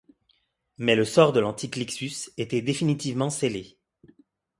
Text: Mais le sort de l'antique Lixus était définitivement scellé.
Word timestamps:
Mais 0.79 0.95
le 0.95 1.05
sort 1.05 1.31
de 1.31 1.39
l'antique 1.39 1.75
Lixus 1.75 2.31
était 2.37 2.63
définitivement 2.63 3.29
scellé. 3.29 3.77